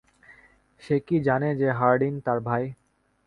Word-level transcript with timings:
সে 0.83 0.95
কি 0.99 1.17
জানে 1.23 1.49
যে 1.55 1.67
হার্ডিন 1.71 2.15
তার 2.25 2.39
ভাই? 2.39 2.63